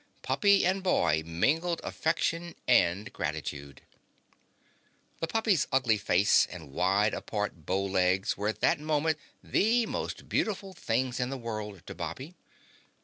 Puppy 0.23 0.65
and 0.65 0.81
boy 0.81 1.21
mingled 1.27 1.79
affection 1.83 2.55
and 2.67 3.13
gratitude. 3.13 3.81
The 5.19 5.27
puppy's 5.27 5.67
ugly 5.71 5.99
face 5.99 6.47
and 6.49 6.71
wide 6.71 7.13
apart 7.13 7.67
bow 7.67 7.85
legs 7.85 8.35
were 8.35 8.47
at 8.47 8.61
that 8.61 8.79
moment 8.79 9.19
the 9.43 9.85
most 9.85 10.27
beautiful 10.27 10.73
things 10.73 11.19
in 11.19 11.29
the 11.29 11.37
world 11.37 11.85
to 11.85 11.93
Bobby. 11.93 12.33